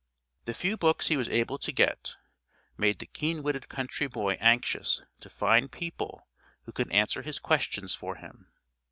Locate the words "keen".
3.05-3.43